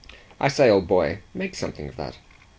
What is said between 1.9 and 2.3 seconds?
that."